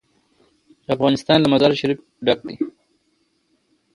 [0.95, 2.55] افغانستان له مزارشریف ډک دی.